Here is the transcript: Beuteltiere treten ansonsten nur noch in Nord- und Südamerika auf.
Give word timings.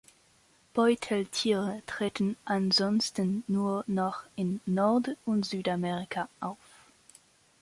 Beuteltiere 0.73 1.83
treten 1.85 2.35
ansonsten 2.43 3.43
nur 3.45 3.83
noch 3.85 4.23
in 4.35 4.59
Nord- 4.65 5.15
und 5.27 5.45
Südamerika 5.45 6.27
auf. 6.39 6.57